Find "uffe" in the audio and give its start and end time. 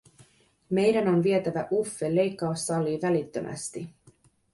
1.71-2.15